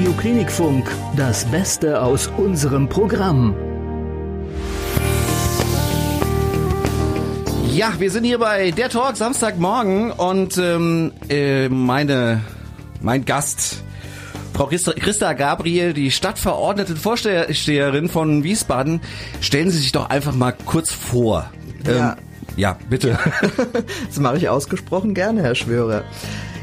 Radio 0.00 0.14
Klinikfunk, 0.14 0.90
das 1.14 1.44
Beste 1.44 2.00
aus 2.00 2.28
unserem 2.38 2.88
Programm. 2.88 3.54
Ja, 7.74 7.92
wir 7.98 8.10
sind 8.10 8.24
hier 8.24 8.38
bei 8.38 8.70
der 8.70 8.88
Talk 8.88 9.18
Samstagmorgen 9.18 10.10
und 10.10 10.56
ähm, 10.56 11.12
äh, 11.28 11.68
meine, 11.68 12.40
mein 13.02 13.26
Gast, 13.26 13.82
Frau 14.54 14.68
Christa, 14.68 14.92
Christa 14.94 15.34
Gabriel, 15.34 15.92
die 15.92 16.10
stadtverordnete 16.10 16.96
Vorsteherin 16.96 18.08
von 18.08 18.42
Wiesbaden. 18.42 19.02
Stellen 19.42 19.70
Sie 19.70 19.76
sich 19.76 19.92
doch 19.92 20.08
einfach 20.08 20.34
mal 20.34 20.52
kurz 20.64 20.94
vor. 20.94 21.50
Ja. 21.86 22.12
Ähm, 22.12 22.18
ja, 22.56 22.78
bitte. 22.88 23.18
Das 24.08 24.18
mache 24.18 24.38
ich 24.38 24.48
ausgesprochen 24.48 25.12
gerne, 25.12 25.42
Herr 25.42 25.54
Schwörer. 25.54 26.04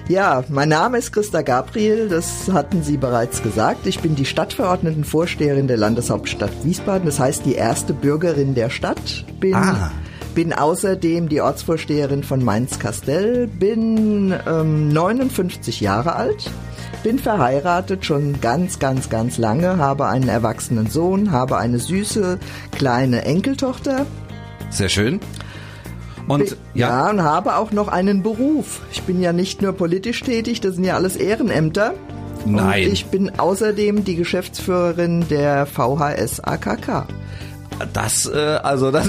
Ja, 0.10 0.44
mein 0.48 0.70
Name 0.70 1.00
ist 1.00 1.12
Christa 1.12 1.42
Gabriel, 1.42 2.08
das 2.08 2.50
hatten 2.52 2.82
Sie 2.82 2.96
bereits 2.96 3.44
gesagt. 3.44 3.86
Ich 3.88 4.00
bin 4.00 4.16
die 4.16 4.26
Stadtverordnetenvorsteherin 4.26 5.68
der 5.68 5.76
Landeshauptstadt 5.76 6.52
Wiesbaden, 6.64 7.06
das 7.06 7.20
heißt 7.20 7.46
die 7.46 7.56
erste 7.56 7.92
Bürgerin 7.94 8.56
der 8.56 8.70
Stadt. 8.70 9.26
Bin, 9.42 9.54
Ah. 9.54 9.92
bin 10.34 10.54
außerdem 10.54 11.28
die 11.28 11.42
Ortsvorsteherin 11.42 12.24
von 12.24 12.42
Mainz-Kastell, 12.42 13.48
bin 13.48 14.34
ähm, 14.48 14.88
59 14.90 15.82
Jahre 15.82 16.16
alt, 16.16 16.50
bin 17.04 17.20
verheiratet 17.20 18.06
schon 18.06 18.40
ganz, 18.40 18.80
ganz, 18.80 19.10
ganz 19.10 19.38
lange, 19.38 19.78
habe 19.78 20.08
einen 20.08 20.30
erwachsenen 20.30 20.88
Sohn, 20.88 21.32
habe 21.32 21.58
eine 21.58 21.80
süße 21.80 22.40
kleine 22.72 23.26
Enkeltochter. 23.26 24.06
Sehr 24.70 24.88
schön. 24.90 25.20
Und 26.28 26.58
ja. 26.74 26.90
ja, 26.90 27.10
und 27.10 27.22
habe 27.22 27.56
auch 27.56 27.72
noch 27.72 27.88
einen 27.88 28.22
Beruf. 28.22 28.82
Ich 28.92 29.04
bin 29.04 29.22
ja 29.22 29.34
nicht 29.34 29.62
nur 29.62 29.74
politisch 29.74 30.22
tätig, 30.22 30.62
das 30.62 30.76
sind 30.76 30.84
ja 30.84 30.96
alles 30.96 31.16
Ehrenämter. 31.16 31.94
Nein. 32.46 32.86
Und 32.86 32.94
ich 32.94 33.06
bin 33.08 33.40
außerdem 33.40 34.04
die 34.04 34.16
Geschäftsführerin 34.16 35.28
der 35.30 35.66
VHS 35.66 36.42
AKK. 36.42 37.08
Das, 37.94 38.26
äh, 38.26 38.60
also 38.64 38.90
das, 38.92 39.08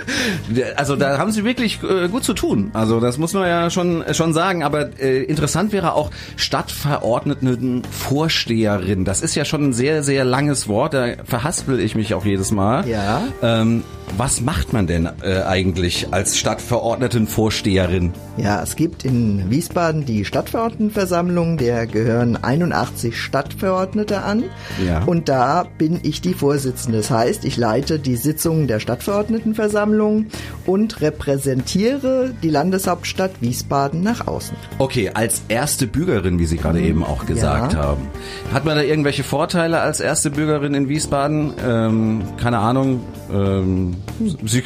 also 0.76 0.94
da 0.96 1.18
haben 1.18 1.32
Sie 1.32 1.44
wirklich 1.44 1.80
äh, 1.82 2.08
gut 2.08 2.24
zu 2.24 2.32
tun. 2.34 2.70
Also 2.72 3.00
das 3.00 3.18
muss 3.18 3.34
man 3.34 3.48
ja 3.48 3.68
schon 3.70 4.04
schon 4.12 4.32
sagen. 4.32 4.62
Aber 4.62 5.00
äh, 5.00 5.24
interessant 5.24 5.72
wäre 5.72 5.94
auch 5.94 6.12
Stadtverordnetenvorsteherin. 6.36 9.04
Das 9.04 9.22
ist 9.22 9.34
ja 9.34 9.44
schon 9.44 9.70
ein 9.70 9.72
sehr 9.72 10.02
sehr 10.02 10.24
langes 10.24 10.68
Wort. 10.68 10.94
Da 10.94 11.08
verhaspel 11.24 11.80
ich 11.80 11.94
mich 11.94 12.14
auch 12.14 12.24
jedes 12.24 12.50
Mal. 12.50 12.88
Ja. 12.88 13.22
Ähm, 13.42 13.84
was 14.16 14.40
macht 14.40 14.72
man 14.72 14.86
denn 14.86 15.08
äh, 15.22 15.42
eigentlich 15.42 16.08
als 16.12 16.38
Stadtverordnetenvorsteherin? 16.38 18.12
Ja, 18.36 18.62
es 18.62 18.76
gibt 18.76 19.04
in 19.04 19.50
Wiesbaden 19.50 20.04
die 20.04 20.24
Stadtverordnetenversammlung, 20.24 21.58
der 21.58 21.86
gehören 21.86 22.42
81 22.42 23.20
Stadtverordnete 23.20 24.22
an. 24.22 24.44
Ja. 24.84 25.02
Und 25.04 25.28
da 25.28 25.66
bin 25.76 26.00
ich 26.02 26.20
die 26.20 26.34
Vorsitzende. 26.34 26.98
Das 26.98 27.10
heißt, 27.10 27.44
ich 27.44 27.56
leite 27.56 27.77
die 27.80 28.16
Sitzungen 28.16 28.66
der 28.66 28.80
Stadtverordnetenversammlung 28.80 30.26
und 30.66 31.00
repräsentiere 31.00 32.34
die 32.42 32.50
Landeshauptstadt 32.50 33.40
Wiesbaden 33.40 34.02
nach 34.02 34.26
außen. 34.26 34.56
Okay, 34.78 35.10
als 35.14 35.42
erste 35.48 35.86
Bürgerin, 35.86 36.38
wie 36.38 36.46
Sie 36.46 36.56
gerade 36.56 36.80
eben 36.80 37.04
auch 37.04 37.24
gesagt 37.26 37.74
Ja. 37.74 37.78
haben. 37.80 38.08
Hat 38.52 38.64
man 38.64 38.76
da 38.76 38.82
irgendwelche 38.82 39.22
Vorteile 39.24 39.80
als 39.80 40.00
erste 40.00 40.30
Bürgerin 40.30 40.74
in 40.74 40.88
Wiesbaden? 40.88 41.52
Ähm, 41.64 42.22
keine 42.36 42.58
Ahnung. 42.58 43.00
Ähm, 43.32 43.96
Sie, 44.44 44.62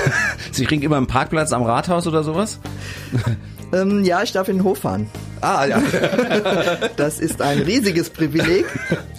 Sie 0.52 0.64
kriegen 0.64 0.82
immer 0.82 0.96
einen 0.98 1.06
Parkplatz 1.06 1.52
am 1.52 1.62
Rathaus 1.62 2.06
oder 2.06 2.22
sowas? 2.22 2.58
Ähm, 3.72 4.04
ja, 4.04 4.22
ich 4.22 4.32
darf 4.32 4.48
in 4.48 4.56
den 4.58 4.64
Hof 4.64 4.78
fahren. 4.78 5.08
Ah, 5.40 5.66
ja. 5.66 5.82
Das 6.96 7.18
ist 7.18 7.40
ein 7.40 7.60
riesiges 7.60 8.10
Privileg. 8.10 8.66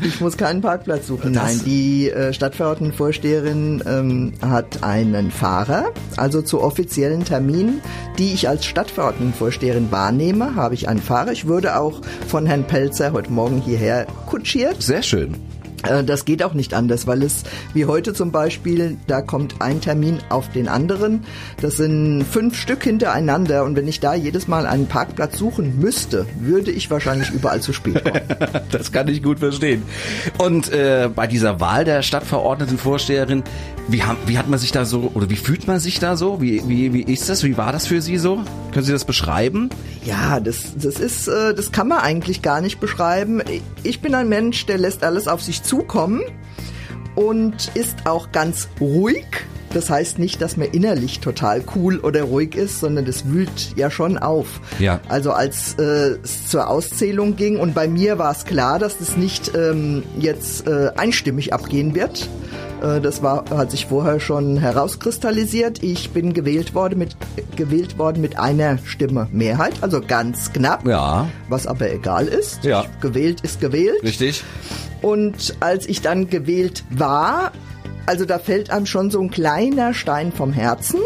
Ich 0.03 0.21
muss 0.21 0.37
keinen 0.37 0.61
Parkplatz 0.61 1.07
suchen. 1.07 1.31
Nein, 1.31 1.61
die 1.65 2.09
äh, 2.09 2.33
Stadtverordnetenvorsteherin 2.33 3.83
ähm, 3.87 4.33
hat 4.41 4.83
einen 4.83 5.31
Fahrer. 5.31 5.91
Also 6.17 6.41
zu 6.41 6.61
offiziellen 6.61 7.23
Terminen, 7.25 7.81
die 8.17 8.33
ich 8.33 8.47
als 8.47 8.65
Stadtverordnetenvorsteherin 8.65 9.91
wahrnehme, 9.91 10.55
habe 10.55 10.75
ich 10.75 10.87
einen 10.87 11.01
Fahrer. 11.01 11.31
Ich 11.31 11.47
wurde 11.47 11.77
auch 11.77 12.01
von 12.27 12.45
Herrn 12.45 12.65
Pelzer 12.65 13.13
heute 13.13 13.31
Morgen 13.31 13.61
hierher 13.61 14.05
kutschiert. 14.27 14.81
Sehr 14.81 15.03
schön. 15.03 15.35
Äh, 15.87 16.03
Das 16.03 16.25
geht 16.25 16.43
auch 16.43 16.53
nicht 16.53 16.73
anders, 16.73 17.07
weil 17.07 17.23
es 17.23 17.43
wie 17.73 17.85
heute 17.85 18.13
zum 18.13 18.31
Beispiel, 18.31 18.97
da 19.07 19.21
kommt 19.21 19.55
ein 19.61 19.81
Termin 19.81 20.19
auf 20.29 20.49
den 20.49 20.67
anderen. 20.67 21.23
Das 21.61 21.77
sind 21.77 22.23
fünf 22.29 22.57
Stück 22.57 22.83
hintereinander 22.83 23.63
und 23.63 23.75
wenn 23.75 23.87
ich 23.87 23.99
da 23.99 24.13
jedes 24.13 24.47
Mal 24.47 24.65
einen 24.65 24.87
Parkplatz 24.87 25.37
suchen 25.37 25.79
müsste, 25.79 26.25
würde 26.39 26.71
ich 26.71 26.89
wahrscheinlich 26.91 27.29
überall 27.31 27.61
zu 27.61 27.73
spät 27.73 28.03
kommen. 28.03 28.21
Das 28.71 28.91
kann 28.91 29.07
ich 29.07 29.21
gut 29.23 29.39
verstehen. 29.39 29.83
Und 30.37 30.71
äh, 30.71 31.09
bei 31.13 31.27
dieser 31.27 31.59
Wahl 31.59 31.83
der 31.85 32.01
Stadtverordnetenvorsteherin, 32.01 33.43
wie, 33.87 34.03
haben, 34.03 34.17
wie 34.25 34.37
hat 34.37 34.47
man 34.47 34.59
sich 34.59 34.71
da 34.71 34.85
so, 34.85 35.11
oder 35.13 35.29
wie 35.29 35.35
fühlt 35.35 35.67
man 35.67 35.79
sich 35.79 35.99
da 35.99 36.15
so? 36.15 36.41
Wie, 36.41 36.67
wie, 36.67 36.93
wie 36.93 37.01
ist 37.01 37.29
das? 37.29 37.43
Wie 37.43 37.57
war 37.57 37.71
das 37.71 37.87
für 37.87 38.01
Sie 38.01 38.17
so? 38.17 38.43
Können 38.71 38.85
Sie 38.85 38.91
das 38.91 39.05
beschreiben? 39.05 39.69
Ja, 40.05 40.39
das, 40.39 40.73
das 40.75 40.99
ist, 40.99 41.27
äh, 41.27 41.53
das 41.53 41.71
kann 41.71 41.87
man 41.87 41.99
eigentlich 41.99 42.41
gar 42.41 42.61
nicht 42.61 42.79
beschreiben. 42.79 43.41
Ich 43.83 44.01
bin 44.01 44.15
ein 44.15 44.29
Mensch, 44.29 44.65
der 44.65 44.77
lässt 44.77 45.03
alles 45.03 45.27
auf 45.27 45.41
sich 45.41 45.63
zukommen 45.63 46.21
und 47.15 47.71
ist 47.75 48.05
auch 48.05 48.31
ganz 48.31 48.69
ruhig. 48.79 49.25
Das 49.73 49.89
heißt 49.89 50.19
nicht, 50.19 50.41
dass 50.41 50.57
man 50.57 50.67
innerlich 50.69 51.21
total 51.21 51.63
cool 51.75 51.99
oder 51.99 52.23
ruhig 52.23 52.55
ist, 52.55 52.81
sondern 52.81 53.05
das 53.05 53.29
wühlt 53.29 53.73
ja 53.77 53.89
schon 53.89 54.17
auf. 54.17 54.59
Ja. 54.79 54.99
Also 55.07 55.31
als 55.31 55.75
äh, 55.79 56.17
es 56.23 56.47
zur 56.47 56.69
Auszählung 56.69 57.37
ging 57.37 57.57
und 57.57 57.73
bei 57.73 57.87
mir 57.87 58.17
war 58.17 58.31
es 58.31 58.43
klar, 58.43 58.79
dass 58.79 58.97
das 58.97 59.15
nicht 59.15 59.53
ähm, 59.55 60.03
jetzt 60.19 60.67
äh, 60.67 60.91
einstimmig 60.97 61.53
abgehen 61.53 61.95
wird. 61.95 62.27
Äh, 62.81 62.99
Das 63.01 63.21
war, 63.23 63.45
hat 63.49 63.71
sich 63.71 63.85
vorher 63.85 64.19
schon 64.19 64.57
herauskristallisiert. 64.57 65.81
Ich 65.83 66.11
bin 66.11 66.33
gewählt 66.33 66.73
worden 66.75 66.99
mit, 66.99 67.15
gewählt 67.55 67.97
worden 67.97 68.21
mit 68.21 68.37
einer 68.39 68.77
Stimme 68.85 69.27
Mehrheit, 69.31 69.73
also 69.81 70.01
ganz 70.01 70.51
knapp. 70.53 70.85
Ja. 70.87 71.27
Was 71.49 71.67
aber 71.67 71.91
egal 71.91 72.27
ist. 72.27 72.63
Ja. 72.63 72.85
Gewählt 73.01 73.41
ist 73.41 73.59
gewählt. 73.61 74.01
Richtig? 74.03 74.43
Und 75.01 75.55
als 75.59 75.87
ich 75.87 76.01
dann 76.01 76.29
gewählt 76.29 76.83
war, 76.89 77.51
also 78.05 78.25
da 78.25 78.39
fällt 78.39 78.69
einem 78.71 78.85
schon 78.85 79.09
so 79.11 79.19
ein 79.21 79.31
kleiner 79.31 79.93
Stein 79.93 80.31
vom 80.31 80.53
Herzen. 80.53 80.99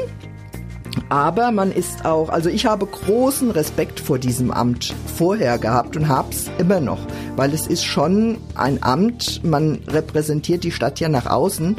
Aber 1.10 1.52
man 1.52 1.72
ist 1.72 2.06
auch, 2.06 2.30
also 2.30 2.50
ich 2.50 2.66
habe 2.66 2.86
großen 2.86 3.52
Respekt 3.52 4.00
vor 4.00 4.18
diesem 4.18 4.52
Amt 4.52 4.94
vorher 5.16 5.58
gehabt 5.58 5.96
und 5.96 6.08
hab's 6.08 6.50
immer 6.58 6.80
noch, 6.80 7.00
weil 7.36 7.54
es 7.54 7.68
ist 7.68 7.84
schon 7.84 8.38
ein 8.56 8.82
Amt, 8.82 9.44
man 9.44 9.80
repräsentiert 9.88 10.64
die 10.64 10.72
Stadt 10.72 11.00
ja 11.00 11.10
nach 11.10 11.28
außen. 11.28 11.76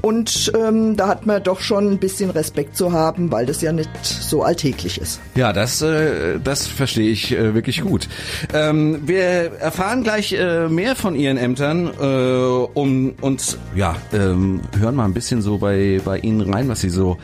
Und 0.00 0.52
ähm, 0.56 0.96
da 0.96 1.08
hat 1.08 1.26
man 1.26 1.42
doch 1.42 1.60
schon 1.60 1.90
ein 1.90 1.98
bisschen 1.98 2.30
Respekt 2.30 2.76
zu 2.76 2.92
haben, 2.92 3.32
weil 3.32 3.46
das 3.46 3.60
ja 3.62 3.72
nicht 3.72 3.90
so 4.04 4.42
alltäglich 4.42 5.00
ist. 5.00 5.20
Ja, 5.34 5.52
das, 5.52 5.82
äh, 5.82 6.38
das 6.42 6.66
verstehe 6.66 7.10
ich 7.10 7.32
äh, 7.32 7.54
wirklich 7.54 7.82
gut. 7.82 8.08
Ähm, 8.54 9.02
wir 9.06 9.20
erfahren 9.58 10.04
gleich 10.04 10.32
äh, 10.32 10.68
mehr 10.68 10.94
von 10.94 11.16
Ihren 11.16 11.36
Ämtern 11.36 11.90
äh, 12.00 12.78
um, 12.78 13.14
und 13.20 13.58
ja, 13.74 13.96
ähm, 14.12 14.60
hören 14.78 14.94
mal 14.94 15.04
ein 15.04 15.14
bisschen 15.14 15.42
so 15.42 15.58
bei, 15.58 16.00
bei 16.04 16.18
Ihnen 16.18 16.52
rein, 16.52 16.68
was 16.68 16.80
Sie 16.80 16.90
so, 16.90 17.18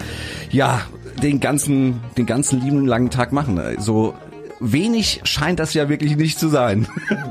ja, 0.51 0.81
den 1.23 1.41
ganzen, 1.41 2.01
den 2.17 2.27
ganzen 2.27 2.61
lieben 2.61 2.87
langen 2.87 3.11
Tag 3.11 3.33
machen. 3.33 3.61
So 3.79 4.15
wenig 4.61 5.21
scheint 5.25 5.59
das 5.61 5.75
ja 5.75 5.89
wirklich 5.89 6.17
nicht 6.17 6.39
zu 6.39 6.49
sein. 6.49 6.87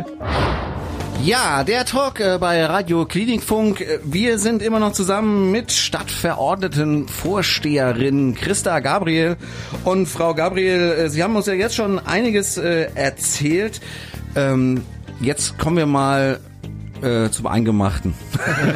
Ja, 1.24 1.64
der 1.64 1.86
Talk 1.86 2.20
äh, 2.20 2.38
bei 2.38 2.66
Radio 2.66 3.06
Klinikfunk. 3.06 3.80
Äh, 3.80 4.00
Wir 4.04 4.40
sind 4.40 4.62
immer 4.62 4.80
noch 4.80 4.92
zusammen 4.92 5.52
mit 5.52 5.72
Stadtverordneten 5.72 7.08
Vorsteherin 7.08 8.36
Christa 8.36 8.82
Gabriel 8.82 9.38
und 9.86 10.08
Frau 10.08 10.34
Gabriel. 10.34 10.82
äh, 10.92 11.10
Sie 11.10 11.24
haben 11.24 11.38
uns 11.38 11.46
ja 11.46 11.54
jetzt 11.54 11.76
schon 11.76 11.98
einiges 12.00 12.58
äh, 12.58 12.90
erzählt. 12.96 13.80
Ähm, 14.36 14.82
jetzt 15.22 15.58
kommen 15.58 15.78
wir 15.78 15.86
mal 15.86 16.42
äh, 17.04 17.30
zum 17.32 17.48
Eingemachten. 17.48 18.14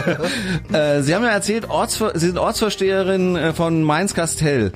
äh, 0.74 1.02
Sie 1.02 1.16
haben 1.16 1.24
ja 1.24 1.30
erzählt, 1.30 1.70
Ortsver 1.70 2.12
Sie 2.14 2.28
sind 2.28 2.38
Ortsvorsteherin 2.38 3.36
äh, 3.36 3.54
von 3.54 3.84
Mainz-Kastell. 3.84 4.72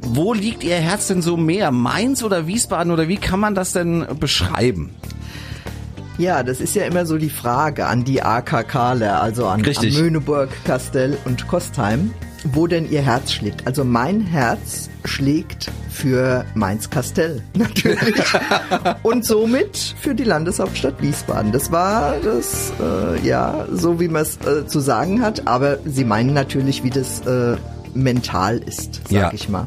Wo 0.00 0.34
liegt 0.34 0.62
Ihr 0.64 0.76
Herz 0.76 1.08
denn 1.08 1.22
so 1.22 1.36
mehr? 1.36 1.70
Mainz 1.70 2.22
oder 2.22 2.46
Wiesbaden 2.46 2.92
oder 2.92 3.08
wie 3.08 3.16
kann 3.16 3.40
man 3.40 3.54
das 3.54 3.72
denn 3.72 4.06
beschreiben? 4.20 4.94
Ja, 6.18 6.42
das 6.44 6.60
ist 6.60 6.76
ja 6.76 6.84
immer 6.84 7.06
so 7.06 7.18
die 7.18 7.30
Frage 7.30 7.86
an 7.86 8.04
die 8.04 8.22
AKKler, 8.22 9.20
also 9.20 9.46
an, 9.46 9.64
an. 9.64 9.92
Möhneburg, 9.92 10.48
Kastell 10.64 11.16
und 11.24 11.48
Kostheim, 11.48 12.12
wo 12.44 12.68
denn 12.68 12.88
ihr 12.88 13.02
Herz 13.02 13.32
schlägt. 13.32 13.66
Also 13.66 13.84
mein 13.84 14.20
Herz 14.20 14.90
schlägt 15.04 15.72
für 16.04 16.44
Mainz-Kastell 16.54 17.40
natürlich 17.56 18.14
und 19.02 19.24
somit 19.24 19.94
für 20.02 20.14
die 20.14 20.24
Landeshauptstadt 20.24 21.00
Wiesbaden. 21.00 21.50
Das 21.50 21.72
war 21.72 22.16
das, 22.22 22.74
äh, 22.78 23.26
ja, 23.26 23.64
so 23.72 23.98
wie 24.00 24.08
man 24.08 24.20
es 24.20 24.36
äh, 24.46 24.66
zu 24.66 24.80
sagen 24.80 25.22
hat, 25.22 25.46
aber 25.46 25.78
sie 25.86 26.04
meinen 26.04 26.34
natürlich, 26.34 26.84
wie 26.84 26.90
das 26.90 27.20
äh, 27.26 27.56
mental 27.94 28.58
ist, 28.58 29.00
sag 29.08 29.12
Ja. 29.12 29.30
ich 29.32 29.48
mal. 29.48 29.66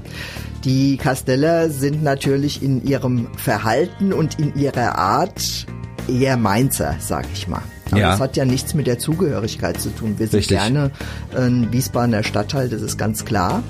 Die 0.63 0.98
Kasteller 0.98 1.72
sind 1.72 2.04
natürlich 2.04 2.62
in 2.62 2.86
ihrem 2.86 3.30
Verhalten 3.36 4.13
und 4.13 4.38
in 4.40 4.54
ihrer 4.56 4.95
Art 4.95 5.66
eher 6.07 6.38
Mainzer, 6.38 6.95
sag 7.00 7.25
ich 7.33 7.48
mal. 7.48 7.63
Aber 7.90 8.00
Ja. 8.00 8.12
das 8.12 8.19
hat 8.19 8.38
ja 8.38 8.45
nichts 8.45 8.75
mit 8.75 8.86
der 8.86 9.00
Zugehörigkeit 9.00 9.81
zu 9.81 9.90
tun. 9.90 10.16
Wir 10.19 10.28
sind 10.28 10.40
Richtig. 10.40 10.57
gerne 10.60 10.92
ein 11.36 11.72
Wiesbadener 11.72 12.22
Stadtteil, 12.22 12.69
das 12.69 12.81
ist 12.83 12.98
ganz 13.00 13.25
klar. 13.25 13.63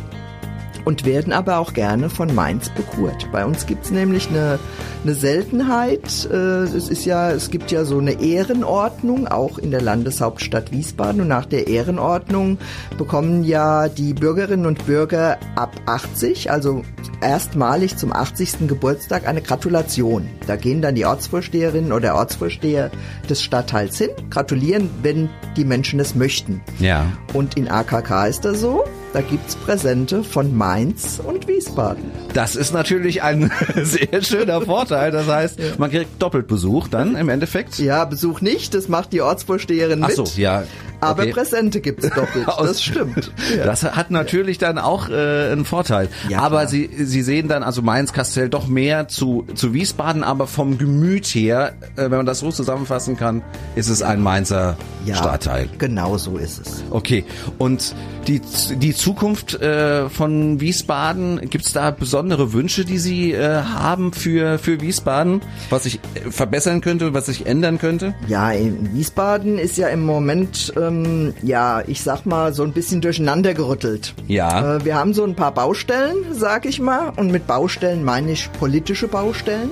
Und 0.87 1.03
werden 1.03 1.33
aber 1.33 1.57
auch 1.57 1.73
gerne 1.73 2.09
von 2.09 2.33
Mainz 2.33 2.69
bekurt. 2.69 3.29
Bei 3.33 3.43
uns 3.45 3.65
gibt's 3.65 3.91
nämlich 3.91 4.29
eine, 4.29 4.57
eine 5.03 5.15
Seltenheit. 5.15 6.25
Äh, 6.31 6.63
Es 6.63 6.87
ist 6.87 7.03
ja, 7.03 7.29
es 7.29 7.51
gibt 7.51 7.71
ja 7.71 7.83
so 7.83 7.97
eine 7.97 8.21
Ehrenordnung, 8.21 9.27
auch 9.27 9.57
in 9.57 9.71
der 9.71 9.81
Landeshauptstadt 9.81 10.71
Wiesbaden. 10.71 11.19
Und 11.19 11.27
nach 11.27 11.45
der 11.45 11.67
Ehrenordnung 11.67 12.57
bekommen 12.97 13.43
ja 13.43 13.89
die 13.89 14.13
Bürgerinnen 14.13 14.65
und 14.65 14.85
Bürger 14.85 15.37
ab 15.57 15.75
80, 15.87 16.51
also 16.51 16.85
erstmalig 17.19 17.97
zum 17.97 18.13
80. 18.13 18.69
Geburtstag, 18.69 19.27
eine 19.27 19.41
Gratulation. 19.41 20.29
Da 20.47 20.55
gehen 20.55 20.81
dann 20.81 20.95
die 20.95 21.05
Ortsvorsteherinnen 21.05 21.91
oder 21.91 22.15
Ortsvorsteher 22.15 22.91
des 23.29 23.43
Stadtteils 23.43 23.97
hin, 23.97 24.11
gratulieren, 24.29 24.89
wenn 25.03 25.27
die 25.57 25.65
Menschen 25.65 25.99
es 25.99 26.15
möchten. 26.15 26.61
Ja. 26.79 27.07
Und 27.33 27.57
in 27.57 27.67
AKK 27.67 28.27
ist 28.27 28.45
das 28.45 28.61
so, 28.61 28.85
da 29.13 29.21
gibt's 29.21 29.55
Präsente 29.55 30.23
von 30.23 30.55
Mainz 30.55 31.19
und 31.23 31.47
Wiesbaden. 31.47 32.03
Das 32.33 32.55
ist 32.55 32.73
natürlich 32.73 33.23
ein 33.23 33.51
sehr 33.83 34.21
schöner 34.21 34.61
Vorteil. 34.61 35.11
Das 35.11 35.27
heißt, 35.27 35.79
man 35.79 35.89
kriegt 35.89 36.21
doppelt 36.21 36.47
Besuch 36.47 36.87
dann 36.87 37.15
im 37.15 37.29
Endeffekt. 37.29 37.79
Ja, 37.79 38.05
Besuch 38.05 38.41
nicht, 38.41 38.73
das 38.73 38.87
macht 38.89 39.13
die 39.13 39.21
Ortsvorsteherin 39.21 40.03
Ach 40.03 40.07
mit. 40.09 40.17
so, 40.17 40.25
ja. 40.35 40.63
Aber 40.99 41.23
okay. 41.23 41.31
Präsente 41.31 41.81
gibt's 41.81 42.09
doppelt, 42.15 42.47
das 42.47 42.83
stimmt. 42.83 43.31
Das 43.63 43.83
hat 43.83 44.11
natürlich 44.11 44.57
dann 44.57 44.77
auch 44.77 45.09
äh, 45.09 45.51
einen 45.51 45.65
Vorteil. 45.65 46.09
Ja, 46.29 46.39
aber 46.39 46.57
klar. 46.59 46.67
Sie, 46.67 46.89
Sie 46.97 47.21
sehen 47.21 47.47
dann 47.47 47.63
also 47.63 47.81
Mainz-Kastell 47.81 48.49
doch 48.49 48.67
mehr 48.67 49.07
zu, 49.07 49.45
zu 49.55 49.73
Wiesbaden, 49.73 50.23
aber 50.23 50.47
vom 50.47 50.77
Gemüt 50.77 51.25
her, 51.27 51.73
äh, 51.95 52.03
wenn 52.03 52.11
man 52.17 52.25
das 52.25 52.39
so 52.39 52.51
zusammenfassen 52.51 53.17
kann, 53.17 53.41
ist 53.75 53.89
es 53.89 54.01
ein 54.01 54.21
Mainzer 54.21 54.77
Ja, 55.05 55.15
Stadtteil. 55.15 55.69
genau 55.77 56.17
so 56.17 56.37
ist 56.37 56.59
es. 56.65 56.83
Okay, 56.89 57.25
und 57.57 57.93
die, 58.27 58.41
die 58.75 58.93
Zukunft 58.93 59.59
äh, 59.61 60.09
von 60.09 60.59
Wiesbaden, 60.59 61.49
gibt's 61.49 61.73
da 61.73 61.91
besondere 61.91 62.53
Wünsche, 62.53 62.85
die 62.85 62.97
Sie 62.97 63.31
äh, 63.33 63.61
haben 63.61 64.11
für, 64.13 64.59
für 64.59 64.81
Wiesbaden, 64.81 65.41
was 65.69 65.83
sich 65.83 65.99
äh, 66.15 66.29
verbessern 66.31 66.81
könnte, 66.81 67.13
was 67.13 67.27
sich 67.27 67.45
ändern 67.45 67.79
könnte? 67.79 68.13
Ja, 68.27 68.51
in 68.51 68.93
Wiesbaden 68.93 69.57
ist 69.57 69.77
ja 69.77 69.87
im 69.87 70.05
Moment, 70.05 70.73
ähm, 70.87 71.33
ja, 71.41 71.81
ich 71.85 72.01
sag 72.01 72.25
mal, 72.25 72.53
so 72.53 72.63
ein 72.63 72.71
bisschen 72.71 73.01
durcheinander 73.01 73.53
gerüttelt. 73.53 74.13
Ja. 74.27 74.77
Äh, 74.77 74.85
wir 74.85 74.95
haben 74.95 75.13
so 75.13 75.23
ein 75.23 75.35
paar 75.35 75.53
Baustellen, 75.53 76.17
sag 76.31 76.65
ich 76.65 76.79
mal, 76.79 77.11
und 77.15 77.31
mit 77.31 77.47
Baustellen 77.47 78.03
meine 78.03 78.31
ich 78.31 78.51
politische 78.53 79.07
Baustellen. 79.07 79.69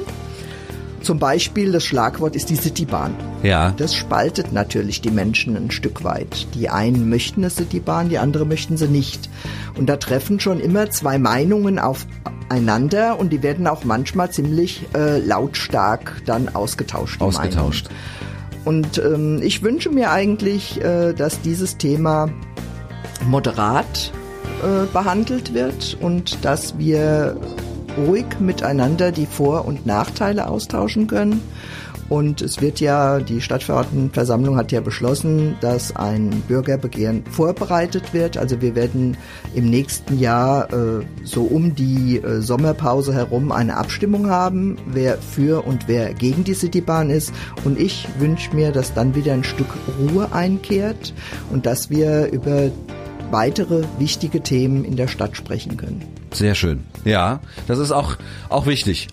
Zum 1.05 1.19
Beispiel, 1.19 1.71
das 1.71 1.85
Schlagwort 1.85 2.35
ist 2.35 2.49
die 2.49 2.55
Citybahn. 2.55 3.13
Ja. 3.43 3.75
Das 3.77 3.93
spaltet 3.93 4.53
natürlich 4.53 5.01
die 5.01 5.11
Menschen 5.11 5.55
ein 5.55 5.69
Stück 5.69 6.03
weit. 6.03 6.47
Die 6.55 6.67
einen 6.69 7.09
möchten 7.09 7.41
eine 7.41 7.51
Citybahn, 7.51 8.09
die 8.09 8.17
andere 8.17 8.43
möchten 8.43 8.75
sie 8.75 8.87
nicht. 8.87 9.29
Und 9.77 9.85
da 9.87 9.97
treffen 9.97 10.39
schon 10.39 10.59
immer 10.59 10.89
zwei 10.89 11.19
Meinungen 11.19 11.77
aufeinander 11.77 13.19
und 13.19 13.31
die 13.31 13.43
werden 13.43 13.67
auch 13.67 13.83
manchmal 13.83 14.31
ziemlich 14.31 14.81
äh, 14.95 15.19
lautstark 15.19 16.23
dann 16.25 16.55
ausgetauscht. 16.55 17.21
Ausgetauscht. 17.21 17.85
Meinungen. 17.85 18.34
Und 18.65 18.97
ähm, 18.97 19.41
ich 19.43 19.61
wünsche 19.61 19.89
mir 19.89 20.11
eigentlich, 20.11 20.81
äh, 20.81 21.13
dass 21.13 21.41
dieses 21.41 21.77
Thema 21.77 22.29
moderat 23.27 24.11
äh, 24.63 24.85
behandelt 24.91 25.53
wird 25.53 25.97
und 26.01 26.43
dass 26.43 26.77
wir 26.77 27.37
ruhig 27.97 28.25
miteinander 28.39 29.11
die 29.11 29.27
Vor- 29.27 29.65
und 29.65 29.85
Nachteile 29.85 30.47
austauschen 30.47 31.07
können. 31.07 31.41
Und 32.07 32.41
es 32.41 32.61
wird 32.61 32.79
ja, 32.79 33.19
die 33.19 33.41
Stadtverordnetenversammlung 33.41 34.57
hat 34.57 34.71
ja 34.71 34.81
beschlossen, 34.81 35.55
dass 35.61 35.95
ein 35.95 36.29
Bürgerbegehren 36.47 37.23
vorbereitet 37.25 38.13
wird. 38.13 38.37
Also 38.37 38.61
wir 38.61 38.75
werden 38.75 39.17
im 39.55 39.69
nächsten 39.69 40.19
Jahr 40.19 40.71
äh, 40.71 41.03
so 41.23 41.43
um 41.43 41.73
die 41.73 42.17
äh, 42.17 42.41
Sommerpause 42.41 43.13
herum 43.13 43.51
eine 43.51 43.77
Abstimmung 43.77 44.29
haben, 44.29 44.77
wer 44.85 45.17
für 45.17 45.65
und 45.65 45.87
wer 45.87 46.13
gegen 46.13 46.43
die 46.43 46.53
Citybahn 46.53 47.09
ist. 47.09 47.33
Und 47.63 47.79
ich 47.79 48.07
wünsche 48.19 48.55
mir, 48.55 48.71
dass 48.71 48.93
dann 48.93 49.15
wieder 49.15 49.33
ein 49.33 49.43
Stück 49.43 49.69
Ruhe 49.99 50.31
einkehrt 50.31 51.13
und 51.51 51.65
dass 51.65 51.89
wir 51.89 52.31
über 52.31 52.69
weitere 53.31 53.83
wichtige 53.97 54.41
Themen 54.41 54.85
in 54.85 54.95
der 54.95 55.07
Stadt 55.07 55.35
sprechen 55.35 55.77
können. 55.77 56.03
Sehr 56.31 56.53
schön. 56.53 56.83
Ja, 57.03 57.39
das 57.67 57.79
ist 57.79 57.91
auch, 57.91 58.17
auch 58.49 58.65
wichtig. 58.65 59.07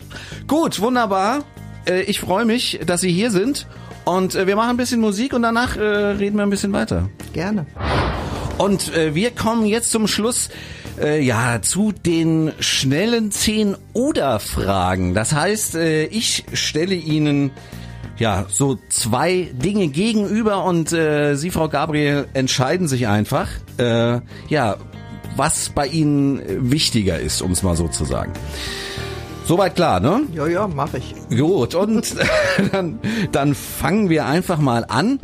Gut, 0.47 0.81
wunderbar. 0.81 1.45
Äh, 1.87 2.02
Ich 2.02 2.20
freue 2.20 2.44
mich, 2.44 2.81
dass 2.87 3.00
Sie 3.00 3.12
hier 3.12 3.31
sind. 3.31 3.67
Und 4.05 4.34
äh, 4.34 4.46
wir 4.46 4.56
machen 4.56 4.70
ein 4.70 4.76
bisschen 4.76 5.00
Musik 5.00 5.32
und 5.32 5.43
danach 5.43 5.76
äh, 5.76 5.81
reden 5.81 6.37
wir 6.37 6.43
ein 6.43 6.50
bisschen 6.50 6.73
weiter. 6.73 7.08
Gerne. 7.32 7.67
Und 8.58 8.94
äh, 8.94 9.14
wir 9.14 9.31
kommen 9.31 9.64
jetzt 9.67 9.90
zum 9.93 10.08
Schluss 10.08 10.49
äh, 11.00 11.23
ja 11.25 11.62
zu 11.62 11.93
den 11.93 12.52
schnellen 12.58 13.31
10 13.31 13.76
oder 13.93 14.40
Fragen. 14.40 15.14
Das 15.14 15.32
heißt, 15.32 15.76
äh, 15.76 16.05
ich 16.06 16.44
stelle 16.52 16.94
Ihnen 16.94 17.52
ja 18.19 18.46
so 18.49 18.78
zwei 18.88 19.49
Dinge 19.52 19.88
gegenüber 19.88 20.64
und 20.64 20.93
äh, 20.93 21.35
Sie, 21.37 21.50
Frau 21.50 21.69
Gabriel, 21.69 22.26
entscheiden 22.35 22.88
sich 22.88 23.06
einfach. 23.08 23.49
Äh, 23.78 24.20
ja, 24.49 24.76
was 25.37 25.70
bei 25.70 25.87
Ihnen 25.87 26.43
wichtiger 26.70 27.19
ist, 27.19 27.40
um 27.40 27.52
es 27.52 27.62
mal 27.62 27.75
so 27.76 27.88
zu 27.88 28.05
sagen. 28.05 28.32
Soweit 29.44 29.75
klar, 29.75 30.00
ne? 30.00 30.23
Ja, 30.33 30.47
ja, 30.47 30.69
mache 30.69 30.99
ich. 30.99 31.15
Gut, 31.37 31.75
und 31.75 32.15
dann, 32.73 32.99
dann 33.33 33.55
fangen 33.55 34.09
wir 34.09 34.27
einfach 34.27 34.59
mal 34.59 34.85
an. 34.89 35.19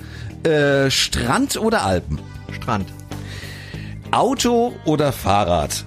Äh, 0.44 0.90
Strand 0.90 1.56
oder 1.56 1.84
Alpen? 1.84 2.18
Strand. 2.52 2.88
Auto 4.10 4.72
oder 4.84 5.12
Fahrrad? 5.12 5.84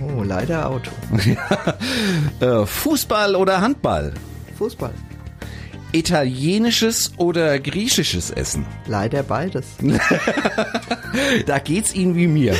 Oh, 0.00 0.22
leider 0.22 0.68
Auto. 0.68 0.90
Äh, 2.40 2.66
Fußball 2.66 3.36
oder 3.36 3.60
Handball? 3.60 4.12
Fußball. 4.58 4.92
Italienisches 5.92 7.12
oder 7.18 7.58
griechisches 7.60 8.30
Essen? 8.30 8.66
Leider 8.86 9.22
beides. 9.22 9.66
Da 11.46 11.58
geht's 11.58 11.94
Ihnen 11.94 12.16
wie 12.16 12.26
mir. 12.26 12.56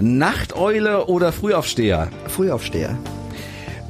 Nachteule 0.00 1.04
oder 1.06 1.32
Frühaufsteher? 1.32 2.08
Frühaufsteher. 2.28 2.96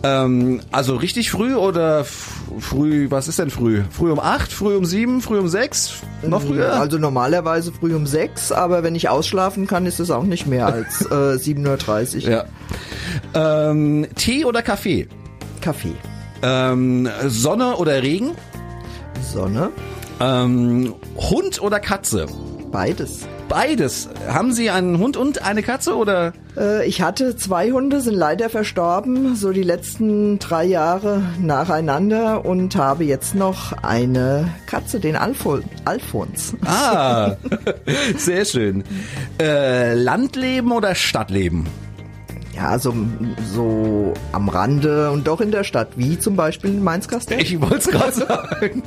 Ähm, 0.04 0.60
also 0.72 0.96
richtig 0.96 1.30
früh 1.30 1.54
oder 1.54 2.04
früh, 2.04 3.10
was 3.10 3.28
ist 3.28 3.38
denn 3.38 3.50
früh? 3.50 3.82
Früh 3.90 4.10
um 4.10 4.18
acht, 4.18 4.52
früh 4.52 4.76
um 4.76 4.84
sieben, 4.84 5.20
früh 5.20 5.38
um 5.38 5.48
sechs? 5.48 5.94
Noch 6.26 6.42
früher? 6.42 6.72
Also 6.74 6.98
normalerweise 6.98 7.72
früh 7.72 7.94
um 7.94 8.06
sechs, 8.06 8.50
aber 8.50 8.82
wenn 8.82 8.94
ich 8.96 9.08
ausschlafen 9.08 9.66
kann, 9.66 9.86
ist 9.86 10.00
es 10.00 10.10
auch 10.10 10.24
nicht 10.24 10.46
mehr 10.46 10.66
als 10.66 11.02
äh, 11.10 11.36
7.30 11.36 12.24
Uhr. 12.24 12.30
ja. 12.30 12.44
Ähm, 13.70 14.06
Tee 14.16 14.44
oder 14.44 14.62
Kaffee? 14.62 15.06
Kaffee. 15.60 15.94
Ähm, 16.42 17.08
Sonne 17.28 17.76
oder 17.76 18.02
Regen? 18.02 18.32
Sonne. 19.32 19.70
Ähm, 20.20 20.94
Hund 21.16 21.62
oder 21.62 21.78
Katze? 21.78 22.26
Beides. 22.72 23.20
Beides. 23.48 24.08
Haben 24.28 24.52
Sie 24.52 24.70
einen 24.70 24.98
Hund 24.98 25.16
und 25.16 25.42
eine 25.44 25.62
Katze 25.62 25.94
oder? 25.96 26.32
Äh, 26.56 26.86
ich 26.86 27.02
hatte 27.02 27.36
zwei 27.36 27.70
Hunde, 27.70 28.00
sind 28.00 28.14
leider 28.14 28.48
verstorben, 28.48 29.36
so 29.36 29.52
die 29.52 29.62
letzten 29.62 30.38
drei 30.38 30.64
Jahre 30.64 31.22
nacheinander 31.40 32.44
und 32.44 32.76
habe 32.76 33.04
jetzt 33.04 33.34
noch 33.34 33.72
eine 33.82 34.48
Katze, 34.66 35.00
den 35.00 35.16
Alfo 35.16 35.60
Alfons. 35.84 36.54
Ah, 36.64 37.36
sehr 38.16 38.44
schön. 38.44 38.84
Äh, 39.40 39.94
Landleben 39.94 40.72
oder 40.72 40.94
Stadtleben? 40.94 41.66
Ja, 42.62 42.78
so, 42.78 42.94
so 43.52 44.14
am 44.30 44.48
Rande 44.48 45.10
und 45.10 45.26
doch 45.26 45.40
in 45.40 45.50
der 45.50 45.64
Stadt, 45.64 45.88
wie 45.96 46.16
zum 46.16 46.36
Beispiel 46.36 46.70
in 46.70 46.84
Mainz-Kastell. 46.84 47.42
Ich 47.42 47.60
wollte 47.60 47.78
es 47.78 47.88
gerade 47.88 48.12
sagen. 48.12 48.84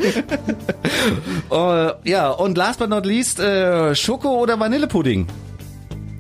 äh, 1.52 2.10
ja, 2.10 2.30
und 2.30 2.58
last 2.58 2.80
but 2.80 2.90
not 2.90 3.06
least, 3.06 3.42
äh, 3.42 3.94
Schoko 3.94 4.42
oder 4.42 4.58
Vanillepudding? 4.58 5.28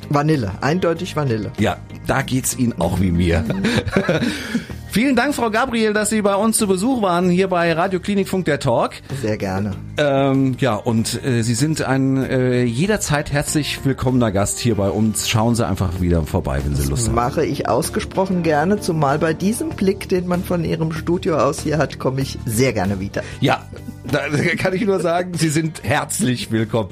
Vanille, 0.10 0.52
eindeutig 0.60 1.16
Vanille. 1.16 1.54
Ja, 1.58 1.78
da 2.06 2.24
geht's 2.24 2.58
Ihnen 2.58 2.74
auch 2.78 3.00
wie 3.00 3.12
mir. 3.12 3.46
Vielen 4.96 5.18
Dank, 5.18 5.36
Frau 5.36 5.50
Gabriel, 5.50 5.92
dass 5.92 6.10
Sie 6.10 6.22
bei 6.22 6.36
uns 6.36 6.56
zu 6.56 6.68
Besuch 6.68 7.02
waren, 7.02 7.30
hier 7.30 7.50
bei 7.50 7.74
Radio 7.74 8.00
Klinikfunk 8.00 8.46
der 8.46 8.62
Talk. 8.62 8.94
Sehr 9.22 9.36
gerne. 9.36 9.72
Ähm, 9.98 10.56
ja, 10.58 10.76
und 10.76 11.22
äh, 11.22 11.42
Sie 11.42 11.54
sind 11.54 11.82
ein 11.82 12.16
äh, 12.16 12.64
jederzeit 12.64 13.30
herzlich 13.30 13.84
willkommener 13.84 14.32
Gast 14.32 14.58
hier 14.58 14.76
bei 14.76 14.90
uns. 14.90 15.28
Schauen 15.28 15.54
Sie 15.54 15.68
einfach 15.68 16.00
wieder 16.00 16.24
vorbei, 16.24 16.62
wenn 16.64 16.78
Sie 16.78 16.88
Lust 16.88 17.08
haben. 17.08 17.16
Mache 17.16 17.46
ich 17.46 17.68
ausgesprochen 17.68 18.42
gerne, 18.42 18.80
zumal 18.80 19.20
bei 19.20 19.34
diesem 19.34 19.72
Blick, 19.72 20.08
den 20.08 20.28
man 20.28 20.46
von 20.46 20.64
Ihrem 20.64 20.94
Studio 20.94 21.40
aus 21.40 21.60
hier 21.60 21.78
hat, 21.78 22.00
komme 22.00 22.22
ich 22.22 22.40
sehr 22.46 22.72
gerne 22.72 23.02
wieder. 23.02 23.22
Ja, 23.42 23.66
da 24.10 24.20
kann 24.58 24.74
ich 24.74 24.86
nur 24.86 25.02
sagen, 25.02 25.34
Sie 25.34 25.50
sind 25.50 25.84
herzlich 25.84 26.52
willkommen. 26.52 26.92